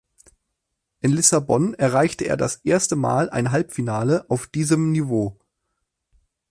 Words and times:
In 1.01 1.11
Lissabon 1.11 1.75
erreichte 1.75 2.23
er 2.23 2.35
das 2.35 2.55
erste 2.63 2.95
Mal 2.95 3.29
ein 3.29 3.51
Halbfinale 3.51 4.25
auf 4.29 4.47
diesem 4.47 4.91
Niveau. 4.91 5.37